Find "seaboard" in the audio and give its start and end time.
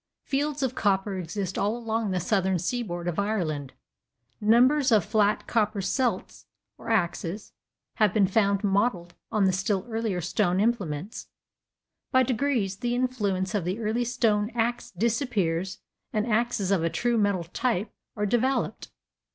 2.57-3.07